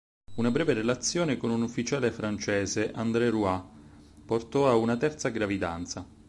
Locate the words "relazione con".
0.73-1.51